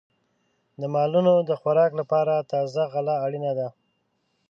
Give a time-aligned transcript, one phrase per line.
[0.79, 3.67] د مالونو د خوراک لپاره تازه غله اړینه ده.